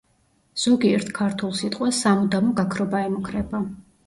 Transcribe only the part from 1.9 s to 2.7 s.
სამუდამო